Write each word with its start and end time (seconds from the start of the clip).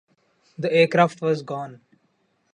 The 0.57 0.73
aircraft 0.73 1.21
was 1.21 1.43
gone. 1.43 1.81